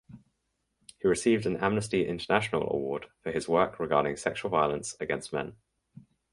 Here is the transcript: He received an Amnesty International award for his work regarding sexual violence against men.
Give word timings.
He 0.97 1.07
received 1.07 1.45
an 1.45 1.57
Amnesty 1.57 2.07
International 2.07 2.71
award 2.73 3.05
for 3.21 3.31
his 3.31 3.47
work 3.47 3.79
regarding 3.79 4.17
sexual 4.17 4.49
violence 4.49 4.97
against 4.99 5.31
men. 5.31 5.57